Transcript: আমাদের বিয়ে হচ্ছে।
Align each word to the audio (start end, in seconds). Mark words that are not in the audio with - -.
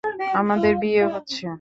আমাদের 0.35 0.73
বিয়ে 0.81 1.03
হচ্ছে। 1.05 1.45